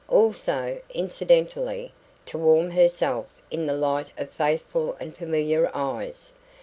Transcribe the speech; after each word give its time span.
Also, 0.09 0.81
incidentally, 0.95 1.93
to 2.25 2.35
warm 2.35 2.71
herself 2.71 3.27
in 3.51 3.67
the 3.67 3.75
light 3.77 4.09
of 4.17 4.31
faithful 4.31 4.97
and 4.99 5.15
familiar 5.15 5.69
eyes. 5.75 6.31